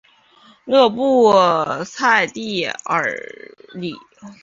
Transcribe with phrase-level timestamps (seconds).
[0.65, 1.31] 勒布
[1.95, 3.15] 莱蒂耶尔
[3.75, 3.93] 里。